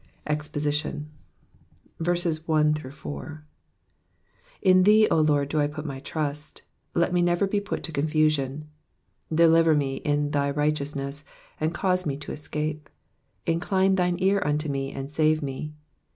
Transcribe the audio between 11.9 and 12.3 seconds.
me